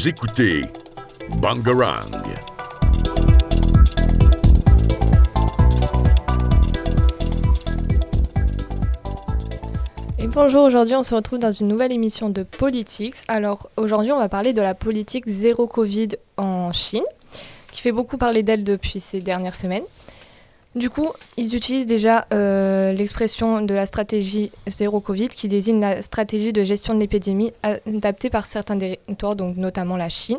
[0.00, 0.62] Vous écoutez
[1.42, 2.10] Bangarang.
[10.18, 13.16] Et bonjour, aujourd'hui on se retrouve dans une nouvelle émission de Politics.
[13.28, 16.08] Alors aujourd'hui on va parler de la politique zéro Covid
[16.38, 17.04] en Chine,
[17.70, 19.84] qui fait beaucoup parler d'elle depuis ces dernières semaines.
[20.76, 26.00] Du coup, ils utilisent déjà euh, l'expression de la stratégie zéro Covid, qui désigne la
[26.00, 30.38] stratégie de gestion de l'épidémie adaptée par certains territoires, donc notamment la Chine.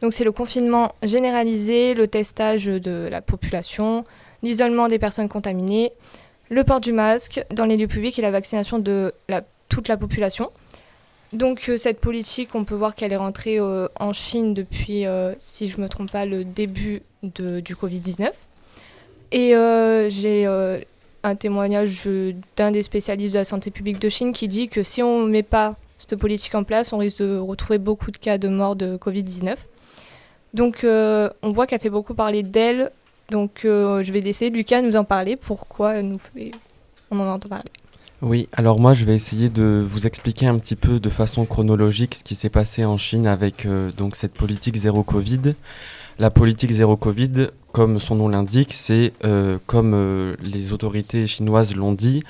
[0.00, 4.04] Donc c'est le confinement généralisé, le testage de la population,
[4.42, 5.92] l'isolement des personnes contaminées,
[6.48, 9.12] le port du masque dans les lieux publics et la vaccination de
[9.68, 10.50] toute la population.
[11.34, 15.04] Donc euh, cette politique, on peut voir qu'elle est rentrée euh, en Chine depuis,
[15.36, 18.30] si je ne me trompe pas, le début de, du Covid-19.
[19.32, 20.80] Et euh, j'ai euh,
[21.22, 22.08] un témoignage
[22.56, 25.30] d'un des spécialistes de la santé publique de Chine qui dit que si on ne
[25.30, 28.76] met pas cette politique en place, on risque de retrouver beaucoup de cas de mort
[28.76, 29.56] de Covid-19.
[30.54, 32.90] Donc euh, on voit qu'elle fait beaucoup parler d'elle.
[33.30, 35.36] Donc je vais laisser Lucas nous en parler.
[35.36, 36.52] Pourquoi nous fait...
[37.10, 37.70] on en entend parler
[38.20, 42.16] Oui, alors moi je vais essayer de vous expliquer un petit peu de façon chronologique
[42.16, 45.54] ce qui s'est passé en Chine avec euh, donc cette politique zéro Covid.
[46.18, 51.76] La politique zéro Covid, comme son nom l'indique, c'est euh, comme euh, les autorités chinoises
[51.76, 52.24] l'ont dit,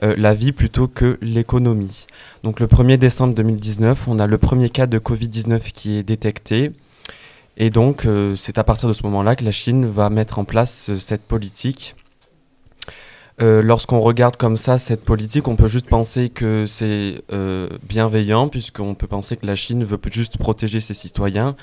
[0.00, 2.06] la vie plutôt que l'économie.
[2.42, 6.72] Donc le 1er décembre 2019, on a le premier cas de Covid-19 qui est détecté.
[7.58, 8.06] Et donc
[8.36, 11.96] c'est à partir de ce moment-là que la Chine va mettre en place cette politique.
[13.42, 18.48] Euh, Lorsqu'on regarde comme ça cette politique, on peut juste penser que c'est euh, bienveillant,
[18.48, 21.56] puisqu'on peut penser que la Chine veut juste protéger ses citoyens.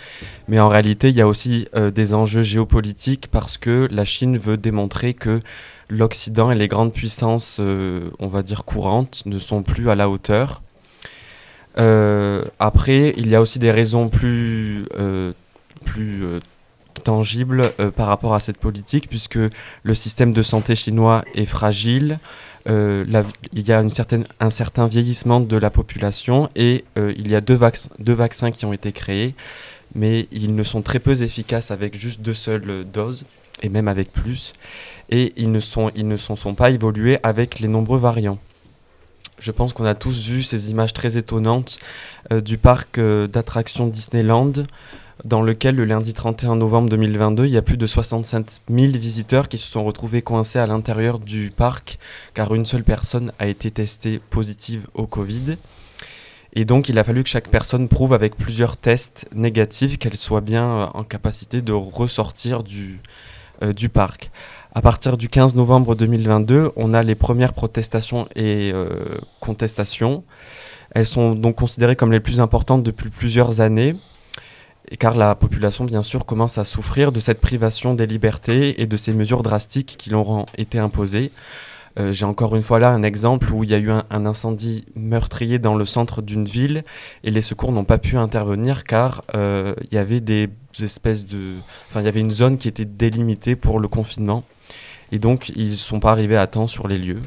[0.48, 4.38] Mais en réalité, il y a aussi euh, des enjeux géopolitiques parce que la Chine
[4.38, 5.40] veut démontrer que
[5.90, 10.62] l'Occident et les grandes puissances, on va dire courantes, ne sont plus à la hauteur.
[11.76, 14.86] Après, il y a aussi des raisons plus,
[15.84, 16.24] plus
[17.04, 19.40] tangible euh, par rapport à cette politique, puisque
[19.84, 22.20] le système de santé chinois est fragile.
[22.70, 27.42] euh, il y a un certain vieillissement de la population et euh, il y a
[27.42, 29.34] deux, vac- deux vaccins qui ont été créés,
[29.96, 33.26] mais ils ne sont très peu efficaces avec juste deux seules doses,
[33.64, 34.54] et même avec plus,
[35.10, 38.40] et ils ne sont, sont, pas évolués avec les nombreux variants.
[39.40, 41.80] Je pense qu'on a tous vu ces images très étonnantes
[42.30, 44.54] du parc d'attractions Disneyland,
[45.24, 49.50] dans lequel le lundi 31 novembre 2022, il y a plus de 65 000 visiteurs
[49.50, 52.00] qui se sont retrouvés coincés à l'intérieur du parc
[52.34, 55.58] car une seule personne a été testée positive au Covid.
[56.54, 60.42] Et donc il a fallu que chaque personne prouve avec plusieurs tests négatifs qu'elle soit
[60.42, 63.00] bien euh, en capacité de ressortir du,
[63.64, 64.32] euh, du parc.
[64.74, 70.24] À partir du 15 novembre 2022, on a les premières protestations et euh, contestations.
[70.92, 73.96] Elles sont donc considérées comme les plus importantes depuis plusieurs années
[75.00, 78.98] car la population, bien sûr, commence à souffrir de cette privation des libertés et de
[78.98, 81.32] ces mesures drastiques qui leur ont été imposées.
[82.00, 84.26] Euh, J'ai encore une fois là un exemple où il y a eu un, un
[84.26, 86.84] incendie meurtrier dans le centre d'une ville
[87.24, 90.50] et les secours n'ont pas pu intervenir car euh, il y avait des
[90.82, 91.56] espèces de...
[91.90, 94.44] Enfin, il y avait une zone qui était délimitée pour le confinement
[95.12, 97.22] et donc ils ne sont pas arrivés à temps sur les lieux.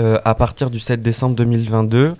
[0.00, 2.14] Euh, à partir du 7 décembre 2022,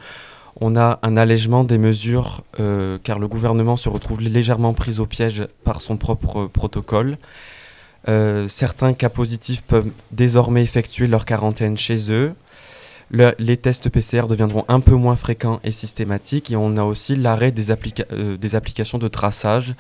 [0.65, 5.07] on a un allègement des mesures euh, car le gouvernement se retrouve légèrement pris au
[5.07, 7.19] piège par son propre protocole.
[8.09, 12.35] Euh, certains cas positifs peuvent désormais effectuer leur quarantaine chez eux.
[13.11, 17.15] Le- les tests PCR deviendront un peu moins fréquents et systématiques et on a aussi
[17.17, 19.75] l'arrêt des, applica- euh, des applications de traçage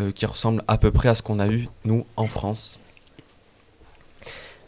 [0.00, 2.78] euh, qui ressemblent à peu près à ce qu'on a eu nous en France.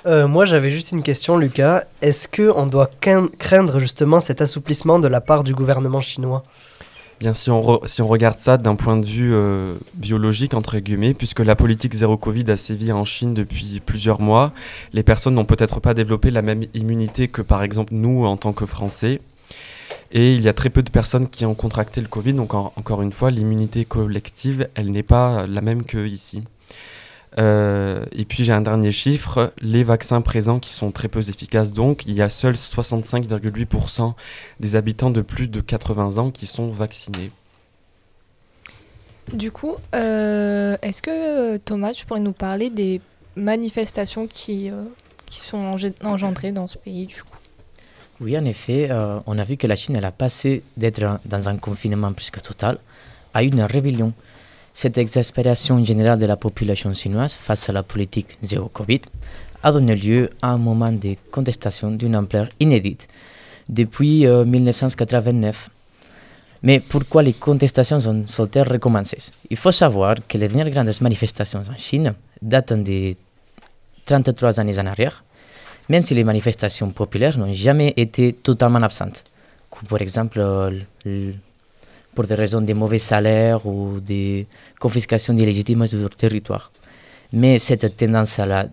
[0.06, 1.84] Euh, moi, j'avais juste une question, Lucas.
[2.00, 2.91] Est-ce que on doit
[3.38, 6.43] craindre justement cet assouplissement de la part du gouvernement chinois?
[7.21, 11.55] Bien, si on, regarde ça d'un point de vue euh, biologique, entre guillemets, puisque la
[11.55, 14.53] politique zéro Covid a sévi en Chine depuis plusieurs mois,
[14.95, 18.54] les personnes n'ont peut-être pas développé la même immunité que par exemple nous en tant
[18.54, 19.21] que Français.
[20.13, 22.72] Et il y a très peu de personnes qui ont contracté le Covid, donc en-
[22.77, 26.42] encore une fois, l'immunité collective, elle n'est pas la même qu'ici.
[27.38, 31.72] Euh, et puis j'ai un dernier chiffre, les vaccins présents qui sont très peu efficaces
[31.72, 34.15] donc, il y a seuls 65,8%
[34.59, 37.30] des habitants de plus de 80 ans qui sont vaccinés.
[39.32, 43.00] Du coup, euh, est-ce que euh, Thomas, tu pourrais nous parler des
[43.36, 44.84] manifestations qui, euh,
[45.26, 47.38] qui sont engendrées dans ce pays du coup?
[48.21, 51.48] Oui, en effet, euh, on a vu que la Chine elle a passé d'être dans
[51.48, 52.78] un confinement presque total
[53.33, 54.12] à une rébellion.
[54.72, 59.01] Cette exaspération générale de la population chinoise face à la politique zéro Covid
[59.63, 63.09] a donné lieu à un moment de contestation d'une ampleur inédite
[63.69, 65.71] depuis euh, 1989.
[66.63, 69.19] Mais pourquoi les contestations sont-elles recommencées?
[69.49, 73.15] Il faut savoir que les dernières grandes manifestations en Chine datent de
[74.05, 75.25] 33 années en arrière,
[75.89, 79.25] même si les manifestations populaires n'ont jamais été totalement absentes.
[79.71, 81.33] Comme par exemple, euh,
[82.15, 84.45] pour des raisons de mauvais salaires ou de
[84.78, 86.72] confiscation illégitime de leur territoire.
[87.33, 88.65] Mais cette tendance à la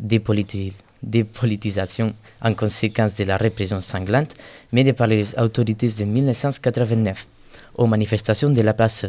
[1.03, 4.35] dépolitisation en conséquence de la répression sanglante
[4.71, 7.27] menée par les autorités de 1989
[7.75, 9.05] aux manifestations de la place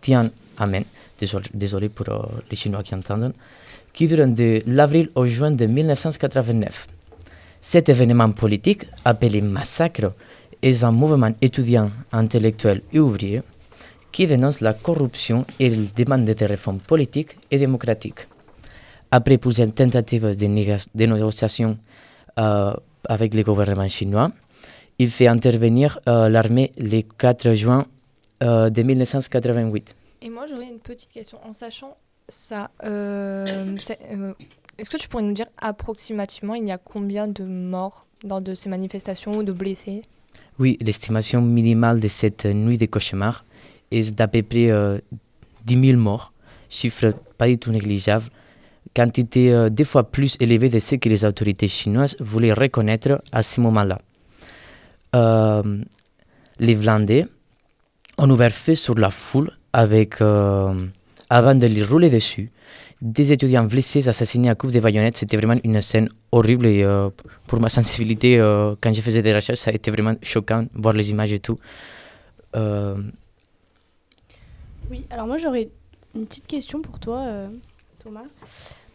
[0.00, 0.84] Tiananmen,
[1.18, 3.34] désolé, désolé pour euh, les Chinois qui entendent,
[3.92, 6.86] qui durent de l'avril au juin de 1989.
[7.60, 10.12] Cet événement politique, appelé massacre,
[10.62, 13.42] est un mouvement étudiant, intellectuel et ouvrier
[14.12, 18.26] qui dénonce la corruption et demande des réformes politiques et démocratiques.
[19.10, 21.78] Après plusieurs tentatives de, négociation
[22.38, 22.74] euh,
[23.08, 24.30] avec le gouvernement chinois,
[24.98, 27.86] il fait intervenir euh, l'armée le 4 juin
[28.42, 29.94] euh, de 1988.
[30.22, 31.38] Et moi, j'aurais une petite question.
[31.44, 31.96] En sachant
[32.28, 38.40] ça, est-ce que tu pourrais nous dire approximativement il y a combien de morts dans
[38.40, 40.02] de ces manifestations ou de blessés?
[40.58, 43.44] Oui, l'estimation minimale de cette nuit de cauchemar
[43.90, 44.70] est d'à peu près
[45.64, 46.32] 10 000 morts,
[46.68, 48.26] chiffre pas du tout négligeable,
[48.94, 53.42] quantité euh, deux fois plus élevée de ce que les autorités chinoises voulaient reconnaître à
[53.42, 53.98] ce moment-là.
[55.14, 55.82] Euh,
[56.58, 57.26] les Vlandais
[58.18, 60.74] ont ouvert feu sur la foule avec, euh,
[61.30, 62.50] avant de les rouler dessus,
[63.00, 65.18] des étudiants blessés assassinés à coups de baïonnettes.
[65.18, 66.84] C'était vraiment une scène horrible et
[67.46, 68.38] pour ma sensibilité,
[68.80, 71.60] quand je faisais des recherches, ça a été vraiment choquant, voir les images et tout.
[74.90, 75.70] Oui, alors moi j'aurais
[76.14, 77.48] une petite question pour toi,
[78.02, 78.24] Thomas.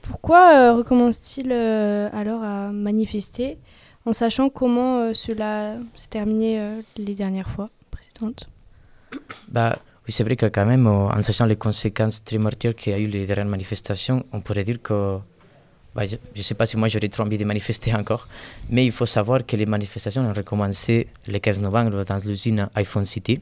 [0.03, 3.57] Pourquoi euh, recommence-t-il euh, alors à manifester
[4.05, 8.49] en sachant comment euh, cela s'est terminé les dernières fois précédentes?
[9.47, 12.95] Bah, Oui, c'est vrai que quand même, en sachant les conséquences très mortelles qu'il y
[12.95, 15.19] a eu les dernières manifestations, on pourrait dire que
[15.95, 18.27] bah, je ne sais pas si moi j'aurais trop envie de manifester encore,
[18.69, 23.05] mais il faut savoir que les manifestations ont recommencé le 15 novembre dans l'usine iPhone
[23.05, 23.39] City,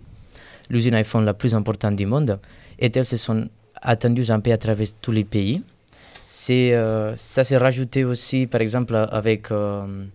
[0.71, 2.39] l'usine iPhone la plus importante du monde,
[2.79, 3.47] et elles se sont
[3.81, 5.62] attendues un peu à travers tous les pays.
[6.50, 10.07] Euh, ça s'est rajouté aussi par exemple avec euh,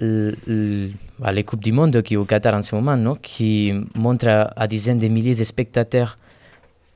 [0.00, 4.26] bah, les coupes du monde qui est au Qatar en ce moment non qui montre
[4.56, 6.18] à, dizaines de milliers de spectateurs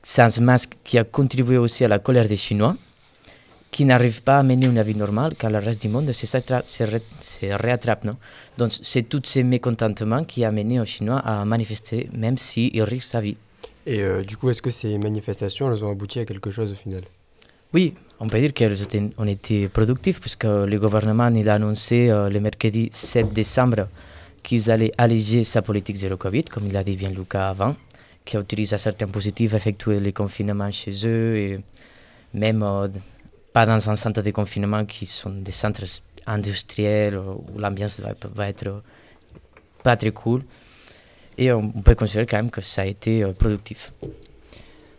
[0.03, 2.75] sans masque qui a contribué aussi à la colère des Chinois
[3.75, 8.05] qui n'arrivent pas à mener une vie normale quand le reste du monde se, réattrape.
[8.05, 8.15] Non?
[8.57, 13.11] Donc c'est tous ces mécontentements qui a mené aux Chinois à manifester même s'ils risquent
[13.15, 13.35] sa vie.
[13.85, 16.75] Et euh, du coup, est-ce que ces manifestations, elles ont abouti à quelque chose au
[16.75, 17.03] final?
[17.73, 22.87] Oui, on peut dire qu'on était productifs puisque le gouvernement a annoncé euh, le mercredi
[22.93, 23.89] 7 décembre
[24.41, 27.75] qu'ils allaient alléger sa politique zéro Covid, comme il l'a dit bien Lucas avant,
[28.23, 31.59] qui autorise à certains positifs à effectuer les confinements chez eux et
[32.33, 32.87] même euh,
[33.55, 35.85] pas dans un centre de confinement qui sont des centres
[36.27, 38.83] industriels où l'ambiance va, va, être
[39.81, 40.41] pas très cool.
[41.37, 43.93] Et on peut considérer quand même que ça a été euh, productif.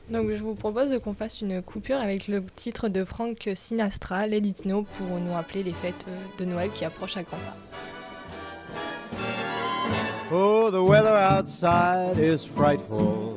[0.08, 4.38] Donc je vous propose qu'on fasse une coupure avec le titre de Frank Sinastra, Let
[4.38, 6.06] It Snow, pour nous rappeler les fêtes
[6.38, 7.56] de Noël qui approchent à grands pas.
[10.32, 13.36] Oh, the weather outside is frightful,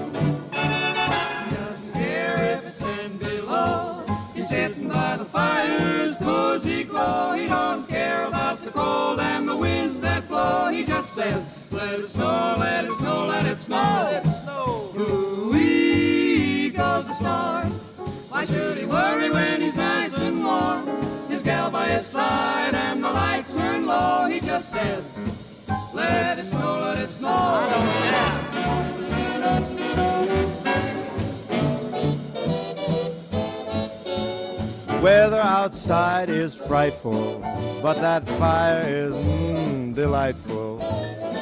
[18.91, 21.01] Worry when he's nice and warm?
[21.41, 25.03] his gal by his side and the lights turn low, he just says,
[25.93, 28.11] Let it snow, let it snow.
[35.01, 37.39] Weather outside is frightful,
[37.81, 40.79] but that fire is mm, delightful.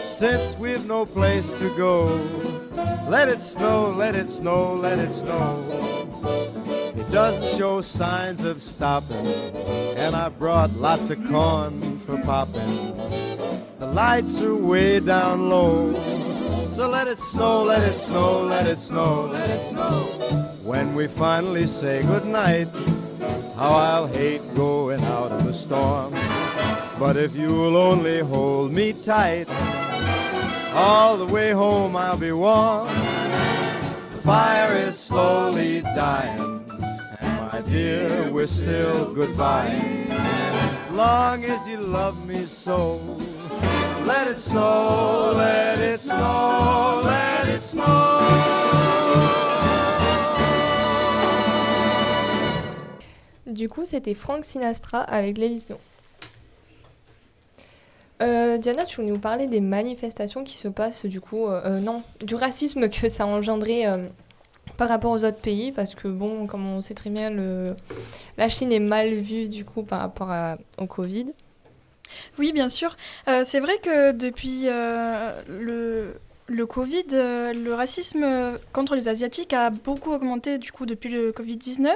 [0.08, 2.06] Since we've no place to go,
[3.10, 5.89] let it snow, let it snow, let it snow.
[7.12, 9.26] Doesn't show signs of stopping,
[9.98, 12.96] and I brought lots of corn for popping.
[13.80, 15.96] The lights are way down low,
[16.66, 20.02] so let it snow, let it snow, let it snow, let it snow.
[20.64, 22.68] When we finally say goodnight,
[23.56, 26.14] how I'll hate going out in the storm.
[27.00, 29.48] But if you'll only hold me tight,
[30.74, 32.88] all the way home I'll be warm.
[32.88, 36.29] The fire is slowly dying,
[37.70, 39.80] dear, we're still goodbye.
[40.92, 43.00] Long as you love me so,
[44.06, 48.20] let it snow, let it snow, let it snow.
[53.46, 55.68] Du coup, c'était Frank Sinastra avec Lady.
[58.22, 61.80] Euh, Diana, tu voulais nous parler des manifestations qui se passent, du coup, euh, euh,
[61.80, 64.06] non, du racisme que ça a engendré euh,
[64.80, 67.30] par rapport aux autres pays, parce que, bon, comme on sait très bien,
[68.38, 70.34] la Chine est mal vue, du coup, par rapport
[70.78, 71.28] au Covid.
[72.38, 72.96] Oui, bien sûr.
[73.28, 75.42] Euh, c'est vrai que depuis euh,
[76.48, 78.26] le, Covid, euh, le racisme
[78.72, 81.92] contre les Asiatiques a beaucoup augmenté du coup depuis le Covid-19.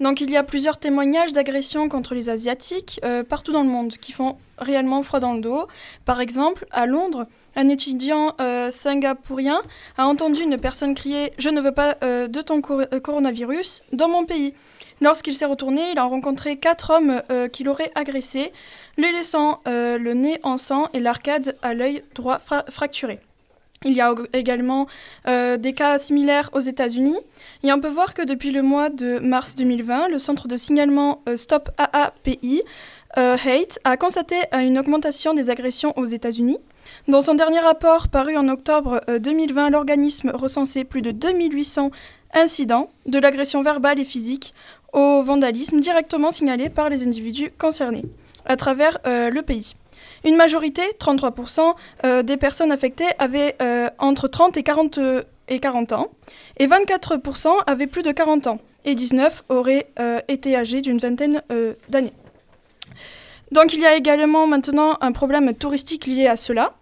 [0.00, 3.92] Donc il y a plusieurs témoignages d'agressions contre les Asiatiques euh, partout dans le monde
[3.98, 5.66] qui font réellement froid dans le dos.
[6.06, 9.60] Par exemple, à Londres, un étudiant euh, singapourien
[9.98, 14.08] a entendu une personne crier⁇ Je ne veux pas euh, de ton cor- coronavirus dans
[14.08, 14.48] mon pays⁇
[15.02, 17.22] Lorsqu'il s'est retourné, il a rencontré quatre hommes
[17.54, 18.52] qui l'auraient agressé,
[18.98, 23.18] lui laissant le nez en sang et l'arcade à l'œil droit fra- fracturé.
[23.86, 24.88] Il y a également
[25.26, 27.16] euh, des cas similaires aux États-Unis.
[27.62, 31.22] Et on peut voir que depuis le mois de mars 2020, le centre de signalement
[31.26, 32.62] euh, Stop AAPI
[33.16, 36.58] euh, Hate a constaté une augmentation des agressions aux États-Unis.
[37.08, 41.90] Dans son dernier rapport paru en octobre euh, 2020, l'organisme recensait plus de 2800
[42.34, 44.52] incidents de l'agression verbale et physique
[44.92, 48.04] au vandalisme directement signalés par les individus concernés
[48.44, 49.74] à travers le pays.
[50.24, 51.74] Une majorité, 33%,
[52.04, 56.08] euh, des personnes affectées avaient euh, entre 30 et 40, euh, et 40 ans,
[56.58, 59.86] et 24% avaient plus de 40 ans, et 19 auraient
[60.28, 61.42] été âgés d'une vingtaine
[61.88, 62.12] d'années.
[63.50, 66.74] Donc il y a également maintenant un problème touristique lié à cela.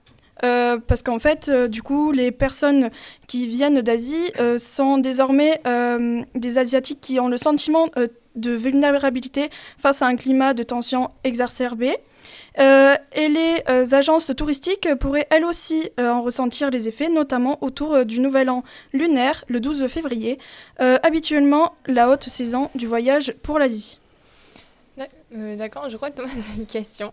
[0.42, 2.90] parce qu'en fait, du coup, les personnes
[3.26, 5.62] qui viennent d'Asie sont désormais
[6.34, 7.86] des Asiatiques qui ont le sentiment
[8.36, 11.96] de vulnérabilité face à un climat de tension exacerbé.
[12.60, 17.56] Euh, et les euh, agences touristiques pourraient elles aussi euh, en ressentir les effets, notamment
[17.62, 20.38] autour euh, du nouvel an lunaire, le 12 février,
[20.80, 23.98] euh, habituellement la haute saison du voyage pour l'Asie.
[24.96, 27.12] D'ac- D'accord, je crois que Thomas a une question.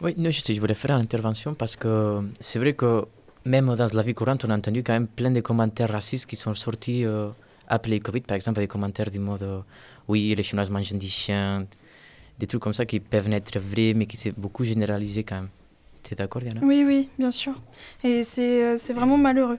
[0.00, 3.04] Oui, non, juste, je voulais faire une intervention parce que c'est vrai que
[3.44, 6.36] même dans la vie courante, on a entendu quand même plein de commentaires racistes qui
[6.36, 7.28] sont sortis euh,
[7.68, 8.20] après le Covid.
[8.22, 9.60] Par exemple, des commentaires du mode euh,
[10.08, 11.66] oui, les Chinois mangent des chiens,
[12.38, 15.48] des trucs comme ça qui peuvent être vrais, mais qui s'est beaucoup généralisé quand même.
[16.02, 16.60] Tu es d'accord, Diana?
[16.62, 17.54] Oui, oui, bien sûr.
[18.04, 19.58] Et c'est euh, c'est vraiment malheureux.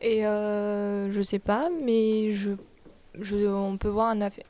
[0.00, 2.52] Et euh, je sais pas, mais je,
[3.20, 4.44] je, on peut voir un affaire.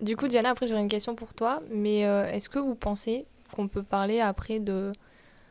[0.00, 3.26] Du coup, Diana, après j'aurais une question pour toi, mais euh, est-ce que vous pensez
[3.54, 4.92] qu'on peut parler après de...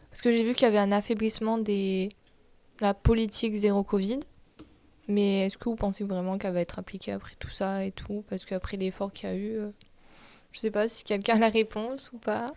[0.09, 2.09] Parce que j'ai vu qu'il y avait un affaiblissement des...
[2.81, 4.19] la politique zéro Covid,
[5.07, 8.23] mais est-ce que vous pensez vraiment qu'elle va être appliquée après tout ça et tout?
[8.29, 9.69] Parce qu'après l'effort qu'il y a eu, euh,
[10.53, 12.53] je sais pas si quelqu'un a la réponse ou pas.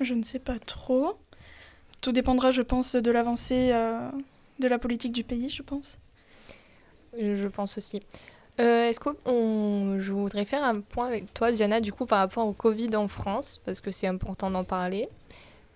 [0.00, 1.16] Je ne sais pas trop.
[2.00, 4.08] Tout dépendra, je pense, de l'avancée euh,
[4.60, 5.98] de la politique du pays, je pense.
[7.20, 8.02] Euh, Je pense aussi.
[8.60, 12.18] Euh, Est-ce que on- je voudrais faire un point avec toi, Diana, du coup, par
[12.20, 15.08] rapport au Covid en France, parce que c'est important d'en parler.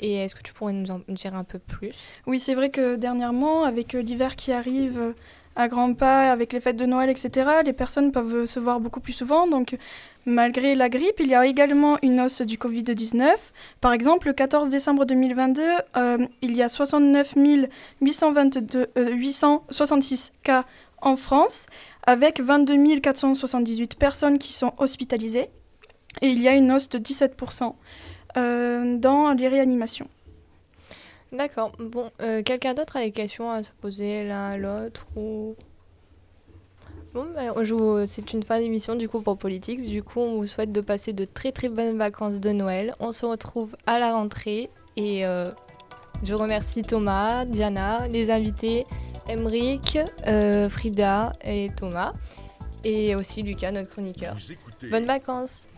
[0.03, 1.91] Et est-ce que tu pourrais nous en dire un peu plus?
[2.27, 5.15] Oui, c'est vrai que dernièrement, avec l'hiver qui arrive
[5.57, 9.01] à grands pas, avec les fêtes de Noël, etc., les personnes peuvent se voir beaucoup
[9.01, 9.47] plus souvent.
[9.47, 9.77] Donc,
[10.27, 13.35] malgré la grippe, il y a également une hausse du Covid-19.
[13.81, 15.63] Par exemple, le 14 décembre 2022,
[15.97, 17.35] euh, il y a 69
[18.01, 20.65] 822, euh, 866 cas
[21.01, 21.67] en France,
[22.07, 25.49] avec 22 478 personnes qui sont hospitalisées.
[26.23, 27.75] Et il y a une hausse de 17%
[28.37, 30.09] euh, dans les réanimations.
[31.33, 31.73] D'accord.
[31.79, 32.11] Bon,
[32.45, 35.55] quelqu'un d'autre a des questions à se poser l'un à l'autre ou...
[37.13, 39.89] Bon, bah, c'est une fin d'émission du coup pour Politics.
[39.89, 42.95] Du coup, on vous souhaite de passer de très très bonnes vacances de Noël.
[43.01, 45.51] On se retrouve à la rentrée et euh,
[46.23, 48.87] je remercie Thomas, Diana, les invités,
[49.29, 52.13] Emric, euh, Frida et Thomas.
[52.85, 54.37] et aussi Lucas, notre chroniqueur.
[54.91, 55.69] Bonnes vacances.